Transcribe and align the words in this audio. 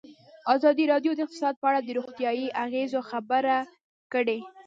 ازادي 0.55 0.83
راډیو 0.93 1.11
د 1.15 1.19
اقتصاد 1.25 1.55
په 1.59 1.65
اړه 1.69 1.79
د 1.83 1.89
روغتیایي 1.97 2.47
اغېزو 2.65 2.99
خبره 3.09 3.57
کړې. 4.13 4.39